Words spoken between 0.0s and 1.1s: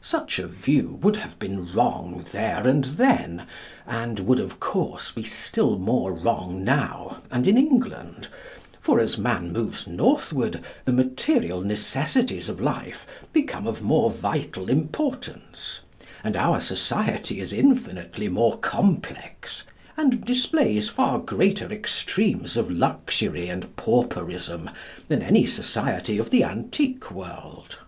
Such a view